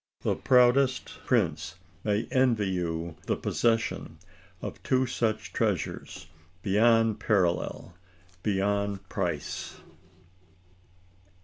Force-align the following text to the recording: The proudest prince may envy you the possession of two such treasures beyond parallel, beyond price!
The 0.21 0.35
proudest 0.35 1.19
prince 1.27 1.75
may 2.03 2.27
envy 2.31 2.69
you 2.71 3.17
the 3.27 3.35
possession 3.35 4.17
of 4.59 4.81
two 4.81 5.05
such 5.05 5.53
treasures 5.53 6.25
beyond 6.63 7.19
parallel, 7.19 7.93
beyond 8.41 9.07
price! 9.09 9.79